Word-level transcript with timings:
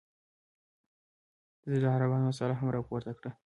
ده 1.69 1.75
د 1.83 1.85
عربانو 1.95 2.27
مسله 2.31 2.53
هم 2.59 2.67
راپورته 2.75 3.11
کړه. 3.19 3.31